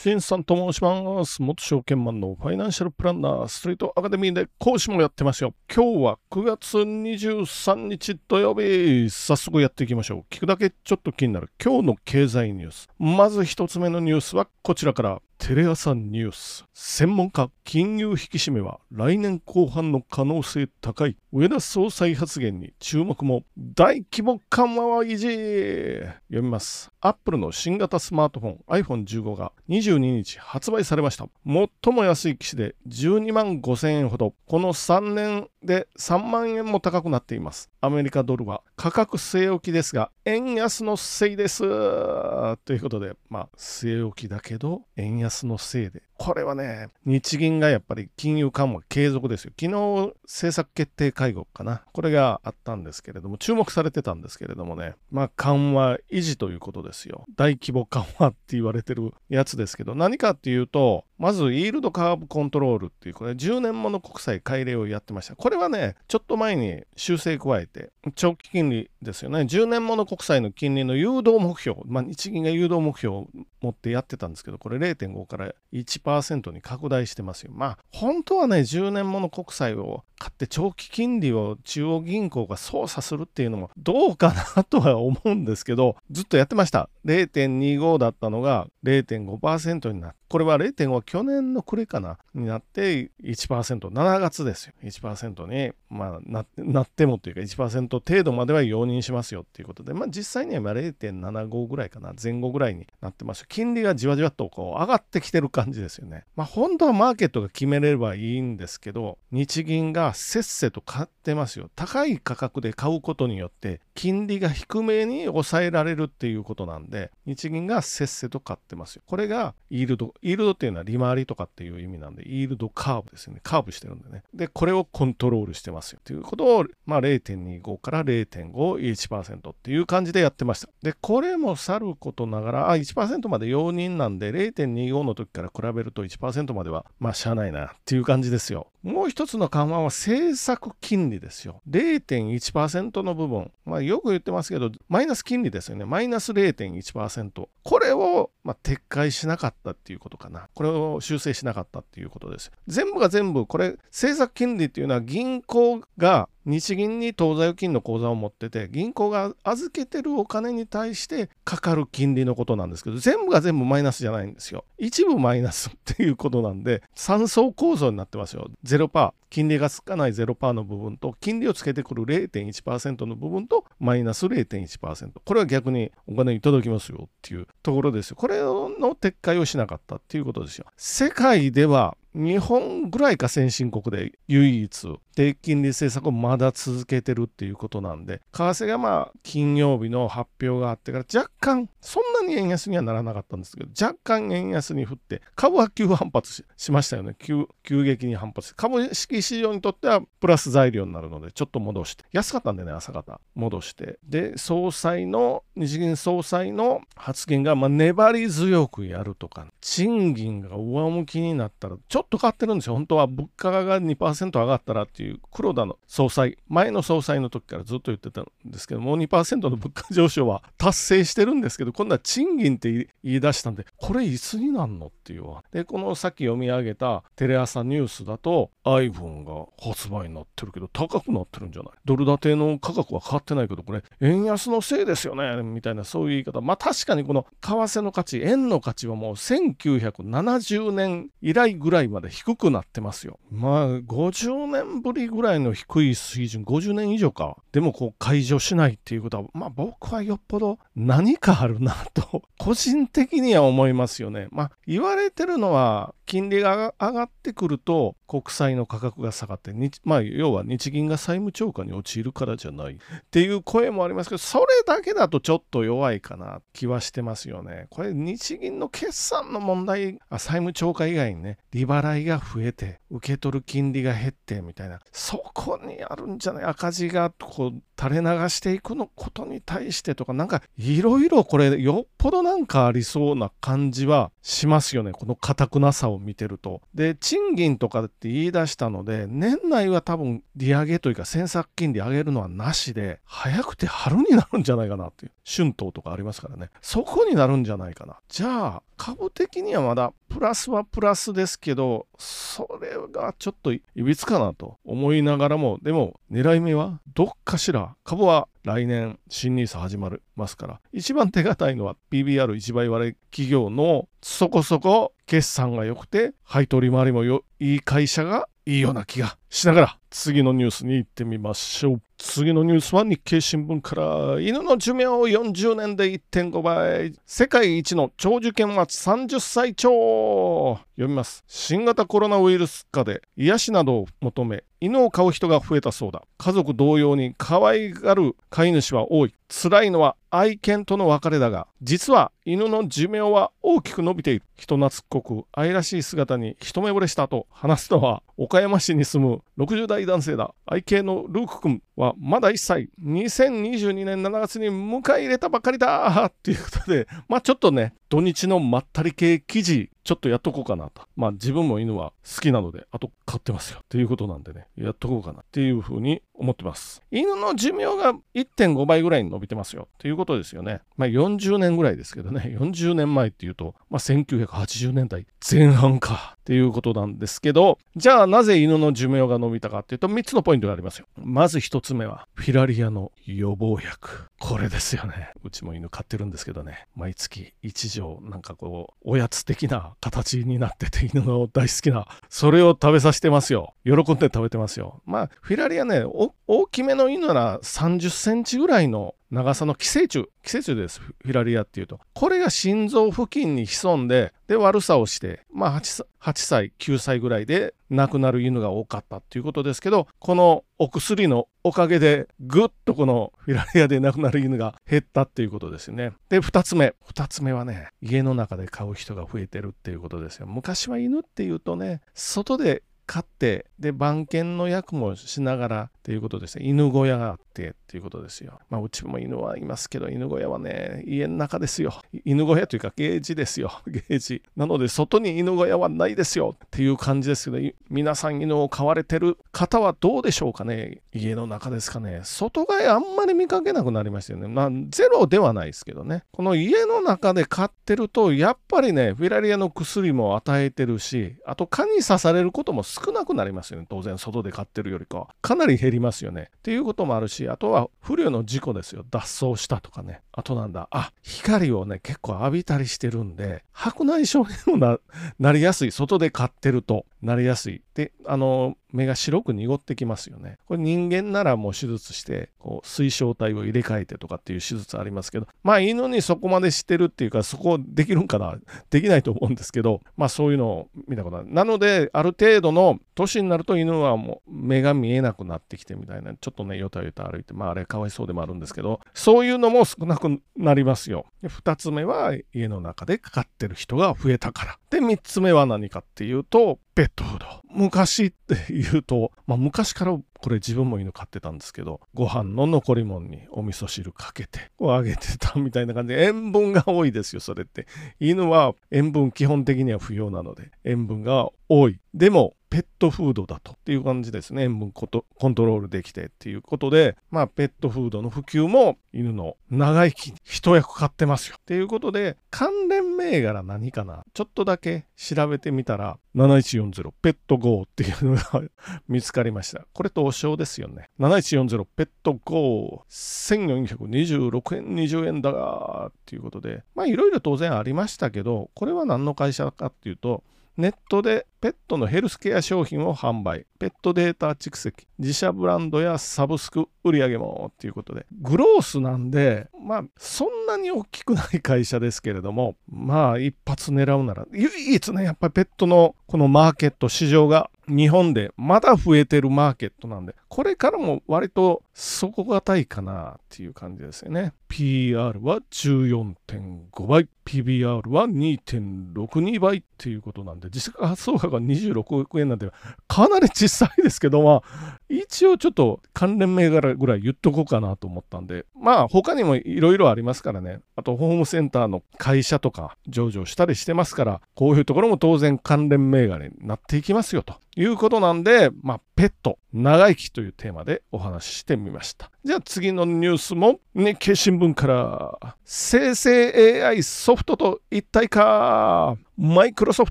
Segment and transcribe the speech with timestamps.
[0.00, 1.42] シンさんと申します。
[1.42, 5.54] 元証券マンのファイナンシャルプランナーストリートアカデミーで講師もやってますよ。
[5.74, 9.10] 今日は9月23日土曜日。
[9.10, 10.24] 早速やっていきましょう。
[10.32, 12.88] 聞くだけちょっと気になる今日の経済ニュース。
[13.00, 15.20] まず一つ目のニュースはこちらから。
[15.38, 16.64] テレ朝ニュース。
[16.74, 21.16] 専門家金融引き締めは来年後半の可能性高い。
[21.32, 23.44] 上田総裁発言に注目も。
[23.56, 26.04] 大規模緩和は維持。
[26.28, 26.90] 読みます。
[27.00, 31.28] アップルの新型スマートフォン iPhone15 が22日発売されました。
[31.46, 34.34] 最も安い機種で12万5000円ほど。
[34.46, 37.70] この3年で3万円も高くなっています。
[37.80, 49.52] アメリカドルは価格据え置きですが円安のせいですということでまあ据え置きだけど円安のせいでこれはね、日銀がやっぱり金融緩和継続ですよ。
[49.58, 51.82] 昨日政策決定会合かな。
[51.92, 57.24] これがあったんですけれども、注目されてたんですけれどもね、まあ緩和維持ということですよ。
[57.36, 65.34] 大規模緩和って言われてるやつですけど、何かっていうと、まず、イールドカーブコントロールっていう、これ10年もの国債改例をやってました。
[65.34, 69.40] これはね、ちょっと前に修正加えて、長期金利ですよね。
[69.40, 73.26] 10年もの国債の金利の誘導目標、まあ、日銀が誘導目標を
[73.60, 77.52] 持ってやってたんですけど、これ0.5から1%に拡大してますよ。
[77.54, 86.88] まあ、本当はね、10年もの国債を買って長期金利を中央銀行が操作するっていうのもどうかなとは思うんですけど、ずっとやってました。
[87.04, 94.74] 0.25だったのが0.5%になって、これは0.5は去年の暮れかなになって1%、7月ですよ。
[94.82, 103.46] 1%に、まあ、ななってもというか1%程度までは容認しますよっていうことで、まあ実際には0.75ぐらいかな、前後ぐらいになってます。
[103.48, 106.24] 金利がじわじわとこう上がってきてる感じですよね。
[106.36, 111.70] まあ本当はマーケットが決めればいいんですけど、日銀がせっせと買ってますよ。
[111.74, 119.02] 高い価格で買うことによって金利が低めに抑えられるっていうことなんで、日銀がせっせと買ってますよ。
[119.06, 123.40] これがイールド、イールドっていうのは利回りとかっていう意味なんで、イールドカーブですよね。
[123.42, 124.22] カーブしてるんでね。
[124.34, 126.00] で、これをコントロールしてますよ。
[126.04, 130.68] ということを、まあ、0.25から0.5、1%っていう感じでやってました。
[130.82, 138.68] で、これもさることながら、あ、1%まで容認なんで、0.25の時から比べると1%までは、まあ、しゃあないなっていう感じですよ。
[138.88, 141.60] もう一つの緩和は政策金利ですよ。
[141.68, 143.52] 0.1%の部分。
[143.66, 145.84] まあ、よく言ってますけど、マイナス金利ですよね。
[145.84, 147.48] マイナス0.1%。
[147.62, 150.48] これを、まあ、撤回しなかったっていうことかな。
[150.54, 152.50] これを修正しなかったっていうことです。
[152.66, 164.64] 全部が全部、これ、政策金利っていうのは銀行が日銀に当座預金の口座を持ってて銀行が預けてるお金に対してかかる金利のことなんですけど全部が全部マイナスじゃないんですよ。
[164.78, 168.50] 一部マイナスっていうことなんで3層構造になってますよ。
[168.64, 178.16] 0%金利がつかない0%の部分と金利をつけてくる0.1%の部分とマイナス0.1%これは逆にお金いただきますよっていうところですよ。
[178.16, 180.64] これの撤回をしなかったっていうことですよ。
[180.78, 197.16] 世界では日本ぐらいか先進国で唯一低金利政策をまだ続けてるっていうことなんで為替がまあ金曜日の発表があってから若干そんなに円安にはならなかったんですけど若干円安に振って株は急反発しましたよね。
[197.18, 197.46] 急
[197.84, 202.04] 激に反発して株式市場にとってはプラス材料になるのでちょっと戻して。
[202.12, 203.20] 安かったんでね朝方。
[203.34, 203.98] 戻して。
[204.04, 212.74] で総裁の日銀総裁の発言がまあ粘り強くやるとか賃金が上向きになったらちょっとと変わってるんですよ。
[212.74, 231.72] 本当は物価が2%上がったらっていう黒田の総裁、前の総裁の時からずっと言ってたんですけどもう、2%の物価上昇は達成してるんですけど、今度は賃金って言い出したんで、これいつになんのっていうわで、このさっき読み上げたテレ朝ニュースだと iPhone が発売になってるけど高くなってるんじゃない？
[231.84, 236.40] ドル建ての価格は変わってないけど、これ円安のせいですよねみたいなそういう言い方。
[236.40, 243.18] まあ確かにこの為替の価値、円の価値はもう1970年以来ぐらいまで低くなってますよ。
[243.30, 247.36] まあ、50年ぶりぐらいの低い水準、50年以上か。
[247.52, 254.28] でも、こう、解除しないっていうことは、まあ、僕はよっぽど何かあるなと、 個人的には思いますよね。
[254.30, 259.52] まあ、言われてるのは、金利が上がってくると、国債の価格が下がって、
[259.84, 262.78] まあ、要は日銀が債務超過に陥るからじゃないっ
[263.10, 267.66] ていう声もありますけど、それだけだとちょっと弱いかな気はしてますよね。
[267.68, 286.60] これ、日銀の決算の問題、あ債務超過以外にね、利払いが増えて、受け取る金利が減ってみたいな、そこにあるんじゃない赤字がこう垂れ流していくのことに対してとかなんかいろいろこれよっぽどなんかありそうな感じはしますよねこの堅くなさを見てると。
[286.74, 297.98] で賃金とかって言い出したので年内は多分利上げというか政策金利上げるのはなしで早くて春になるんじゃないかなっていう春闘とかありますからねそこになるんじゃないかな。
[298.08, 321.82] じゃあ株的にはまだプラスはプラスですけどそれがちょっといびつかなと思いながらもでも狙い目はどっかしら株は来年新 NISA 始まりますから一番手堅いのは PBR1 倍割れ企業のそこそこ決算が良くて配当利回りもいい会社がいいような気がしながら次のニュースに行ってみましょう。
[321.98, 326.94] 次のニュースは日経新聞から犬の寿命を40年で1.5倍。
[327.04, 330.60] 世界一の長寿犬は30歳超。
[330.76, 331.24] 読みます。
[331.26, 336.02] 新型コロナウイルス化で癒しなどを求め犬を飼う人が増えたそうだ。
[336.16, 339.14] 家族同様に可愛がる飼い主は多い。
[339.28, 344.24] 辛いのは愛犬との別れだが実は犬の寿命は大きく伸びている。
[344.36, 350.34] 人懐っこく愛らしい姿に一目惚れしたと話すのは岡山市に住む60代男性だ。
[350.46, 352.70] 愛犬のルーク君はまだ1歳。
[352.82, 360.82] 2022年7月に迎え入れたばかりだっていうことでまあちょっとね土日のまったり系記事ちょっとやっとこうかなと。
[360.96, 363.60] まあ自分も犬は好きなので、あと飼ってますよ。
[363.62, 366.82] っていうことなんでね、やっとこうかなっていうふうに思ってます。
[366.90, 369.68] 犬の寿命が1.5倍ぐらいに伸びてますよ。
[369.78, 370.60] ということですよね。
[370.76, 380.86] まあ40年ぐらいですけどね、 40年前っていうと、まあ1980年代前半かっていうことなんですけど、じゃあなぜ犬の寿命が伸びたかっていうと3つのポイントがありますよ。
[380.96, 384.08] まず1つ目は、フィラリアの予防薬。
[384.18, 385.12] これですよね。
[385.24, 393.54] うちも犬飼ってるんですけどね、毎月1錠なんかこう、おやつ的な形になってて犬の大好きな、それを食べさせてますよ。
[393.64, 394.82] 喜んで食べてますよ。
[394.84, 395.84] まあ、フィラリアね、
[396.26, 401.80] 大きめの犬なら30センチぐらいの長さの寄生虫、寄生虫です、フィラリアっていうと。
[401.94, 415.92] これが心臓付近に潜んで、で、悪さをして、まあ8、8歳、9歳ぐらいで亡くなる犬が多かったっていうことですけど、このお薬のおかげで、ぐっとこのフィラリアで亡くなる犬が減ったっていうことですよね。
[416.10, 416.74] で、2つ目。
[416.92, 420.26] 2つ目はね、家の中で飼う人が増えてるっていうことですよ。
[420.26, 428.40] 昔は犬っていうとね、外で飼ってで番犬の役もしながらっていうことですね犬小屋があってっていうことですよ。
[428.50, 431.72] まあうちも犬はいますけど犬小屋はね家の中ですよ。
[432.04, 433.50] 犬小屋というかゲージですよ。
[433.66, 434.22] ゲージ。
[434.36, 436.36] なので外に犬小屋はないですよ。
[436.44, 440.82] っていう感じですけど皆さん犬を飼われてる方はどうでしょうかね。
[440.92, 442.02] 家の中ですかね。
[442.04, 444.28] 外飼いあんまり見かけなくなりましたよね。
[444.28, 446.04] まあゼロではないですけどね。
[446.12, 453.66] この家の中で飼ってるとやっぱりねフィラリアの薬も与えてるしあと蚊に刺されることも少なくなりますよね。
[453.70, 455.08] 当然、外で飼ってるよりかは。
[455.22, 456.30] かなり減りますよね。
[456.38, 458.84] っていうこともあるし、あとは不慮の事故ですよ。
[458.90, 460.02] 脱走したとかね。
[460.12, 464.78] あとなんだ、あ、光をね、結構浴びたりしてるんで、白内障にも
[465.18, 465.72] なりやすい。
[465.72, 467.62] 外で飼ってるとなりやすい。
[467.74, 470.38] で、あの、目が白く濁ってきますよね。
[470.46, 478.38] これ人間ならもう手術して、こう水晶体を入れ替えてとかっていう手術ありますけど、まあ犬にそこまでしてるっていうか、そこできるんかな
[478.70, 481.26] できないと思うんですけど、まあそういうのを見たことある。
[481.30, 491.06] なので、ある程度の年になると犬はもう目が見えなくなってきてみたいな、ちょっとね、よたよた歩いて、まああれかわいそうでもあるんですけど、そういうのも少なくなりますよ。
[491.22, 494.58] で2つ目は家の中でかかってる人が増えたから。
[494.70, 497.26] で、3つ目は何かっていうと、ペットフード。
[497.50, 507.66] 昔って言うと、まあ昔からこれ自分も犬飼ってたんですけど、ご飯の残り物にお味噌汁かけて、こうあげてたみたいな感じで、塩分が多いですよ、それって。
[507.98, 511.80] 犬は塩分基本的には不要なので、塩分が多い。
[511.94, 514.44] でも、ペットフードだとっていう感じですね。
[514.44, 521.36] 塩分コントロールできてっていうことで、まあ、ペットフードの普及も犬の長生きに一役買ってますよ。
[521.38, 524.04] っていうことで、関連銘柄何かな？
[524.14, 528.42] ちょっとだけ調べてみたら、7140ペット GO っていうのが
[528.88, 529.66] 見つかりました。
[529.72, 530.88] これとお賞ですよね。
[530.98, 540.24] 7140ペット GO、1426円20円だがっていうことで、まあいろいろ当然ありましたけど、これは何の会社かっていうと、
[540.58, 564.32] ネットでペットのヘルスケア商品を販売、ペットデータ蓄積、自社ブランドやサブスク売り上げもっていうことで、グロースなんで、まあ、そんなに大きくない会社ですけれども、まあ、一発狙うなら、唯一ね、やっぱりペットのこのマーケット、市場が日本でまだ増えてるマーケットなんで、これからも割と底堅いかなっていう感じですよね。
[564.48, 572.50] PR は14.5倍、PBR は2.62倍っていうことなんで、実価発送価が26億円なんで、
[572.88, 580.60] かなり小さいですけど、まあ、一応ちょっと関連銘柄ぐらい言っとこうかなと思ったんで、まあ、他にもいろいろありますからね。
[580.74, 592.10] あと、ホームセンターの会社とか上場したりしてますから、こういうところも当然関連銘柄になっていきますよということなんで、まあ、ペット、長生きというテーマでお話ししてみみました。
[592.28, 595.34] じゃあ次のニュースも日経新聞から。
[595.44, 598.98] 生成 AI ソフトと一体化。
[599.16, 599.90] マイクロソフ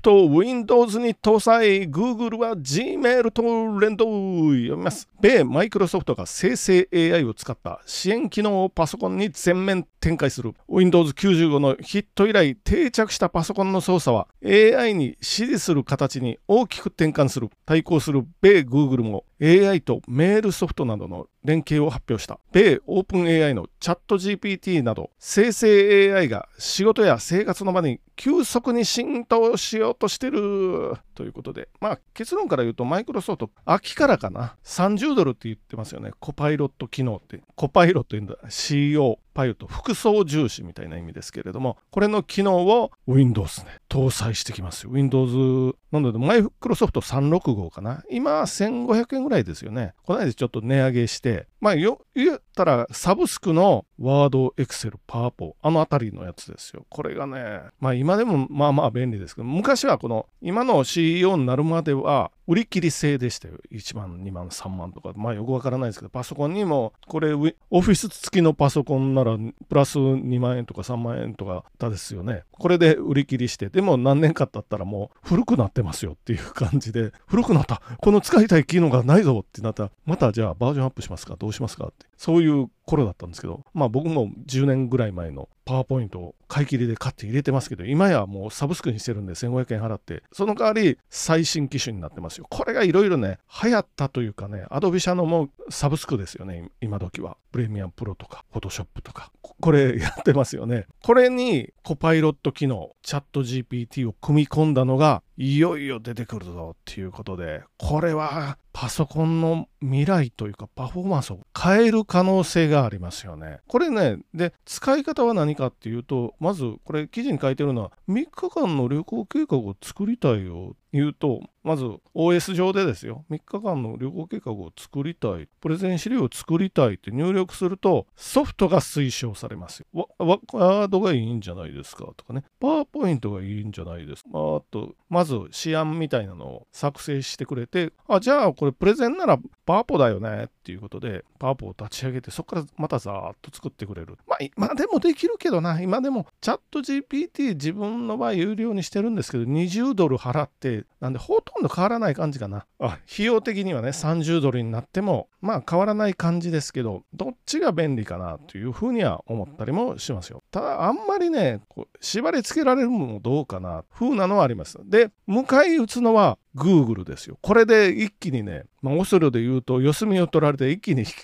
[0.00, 1.90] トを Windows に搭載。
[1.90, 3.42] Google は Gmail と
[3.80, 5.08] 連動読みます。
[5.20, 7.82] 米マイクロソフトが生成 AI を使った。
[7.86, 10.54] 支援機能をパソコンに全面展開する。
[10.68, 14.28] Windows 95のヒット以来定着したパソコンの操作は。
[14.44, 17.50] AI に指示する形に大きく転換する。
[17.66, 19.24] 対抗する米 Google も。
[19.40, 22.27] AI とメールソフトなどの連携を発表した。
[22.52, 36.10] 米オープン AI のチャット GPT など生成 AI が仕事や生活の場に急速に浸透しようとしてるということで、まあ結論から言うとマイクロソフト秋からかな30ドルって言ってますよね。
[36.18, 37.40] コパイロット機能って。
[37.54, 38.36] コパイロット言うんだ。
[38.48, 44.90] CO パイロット複層重視みたいな意味ですけれども、これの機能を Windows ね、搭載してきますよ。
[44.92, 48.02] Windows、なのでマイクロソフト365かな。
[48.10, 49.94] 今1500円ぐらいですよね。
[50.02, 56.84] この間ちょっと値上げして、まあよ、言ったらサブスクのワード、エクセル、パワポ、あのあたりのやつですよ。
[56.88, 63.54] これがね、まあ今でもまあまあ便利ですけど、昔はこの今の CEO になるまでは売り切り制でしたよ。
[63.70, 65.12] 1万、2万、3万とか。
[65.14, 67.40] まあよくわからないですけど、パソコンにも、これ、オ
[67.80, 72.44] フィス付きのパソコンなら、プラス2万円とか3万円とかだですよね。
[72.52, 77.82] これで売り切りして、でも何年か経ったらもう古くなってますよっていう感じで、古くなった。
[77.98, 81.36] この使いたい機能がないぞってなったら、またじゃあバージョンアップしますか？
[81.36, 81.86] どうしますか？
[81.88, 82.06] って。
[82.16, 92.46] そういう頃だったんですけど、まあ僕も10年ぐらい前のパワーポイントを買い切りで買って入れてますけど、今やもうサブスクにしてるんで1500円払って、その代わり最新機種になってますよ。
[92.48, 97.36] これがいろいろね、流行ったというかね、アドビ社のもうサブスクですよね、今時は。
[97.50, 100.86] プレミアムプロとか、フォトショップとか、これやってますよね。
[101.02, 113.58] これにコパイロット機能、チャット GPT を組み込んだのが、いよいよ出てくるぞっていうことで、これはパソコンの未来というかパフォーマンスを変える可能性がありますよね。
[113.66, 130.08] これね、で、使い方は何かっていうと、まずこれ記事に書いてるのは、3日間の旅行計画を作りたいよ言うと、まず OS 上でですよ、3日間の旅行計画を作りたい、プレゼン資料を作りたいって入力すると、ソフトが推奨されますよ。
[130.18, 134.30] ワードがいいんじゃないですかとかね、パワーポイントがいいんじゃないですか。
[134.32, 134.32] あ
[134.70, 144.16] と、まず試案みたいなのを作成してくれて、あ、じゃあこれプレゼンならパワポだよねっていうことで、パワポを立ち上げて、そこからまたざーっと作ってくれる。
[144.26, 152.66] まあ、今でもできるけどな、今でもチャット GPT 自分の場合有料にしてるんですけど、20ドル払って、なんでほとんど変わらない感じかな。
[152.78, 160.42] あ、費用的にはね、30ドルになっても、まあ変わらない感じですけど、どっちが便利かなというふうには思ったりもしますよ。
[160.50, 164.78] ただ、あんまりね、こう縛り付けられるのもどうかな、風なのはあります。
[164.84, 167.38] で、迎え撃つのは Google ですよ。
[167.40, 171.14] これで一気にね、まあ、オスロで言うと、四隅を取られて一気にひ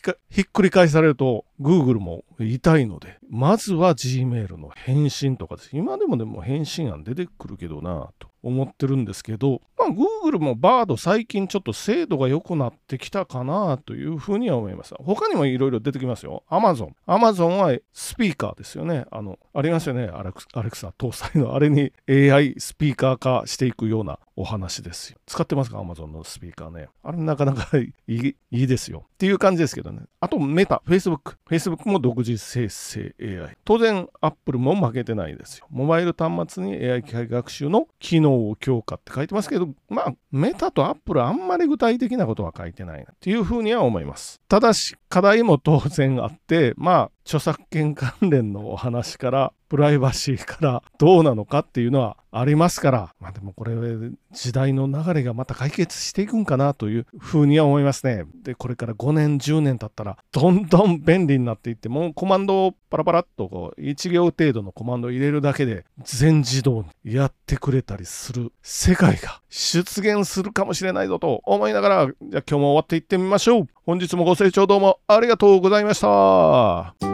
[0.43, 5.71] っくり返されると、Google も痛いので、まずは Gmail の返信とかです。
[5.73, 14.95] 今でもでも返信案出てくるけどなと思ってるんですけど、まあ、Google も Bard 最近ちょっと精度が良くなってきたかなというふうには思います。
[14.99, 16.45] 他にもいろいろ出てきますよ。
[16.51, 16.91] Amazon。
[17.07, 19.07] Amazon はスピーカーですよね。
[19.11, 20.05] あの、ありますよね。
[20.13, 20.43] アレク
[20.77, 25.19] サ搭載のあれに AI スピーカー化していくようなお話ですよ。
[25.27, 26.89] 使ってますか ?Amazon のスピーカーね。
[27.03, 29.05] あれなかなか いいいいですよ。
[29.07, 30.03] っていう感じですけどね。
[30.21, 31.37] あと、メタ、Facebook。
[31.49, 33.57] Facebook も独自生成 AI。
[33.65, 35.67] 当然、Apple も負けてないですよ。
[35.71, 44.41] モバイル端末に AI 機械学習の機能を強化って書いてますけど、まあ、メタと Apple あんまり具体的なことは書いてないなっていうふうには思います。
[44.49, 53.75] ただし、課題も当然あって、まあ、著作権関連のお話からプライバシーからどうなのかっていうのはありますから、まあでもこれ
[54.33, 58.25] 時代の流れがまた解決していくんかなというふうには思いますね。
[58.43, 73.67] で、これから5年、10年経ったらどんどん便利になっていって、もうコマンドをパラパラっとこう1行程度のコマンドを入れるだけで全自動にやってくれたりする世界が出現するかもしれないぞと思いながら、じゃあ今日も終わっていってみましょう。
[73.87, 77.14] 本日もご清聴どうもありがとうございました。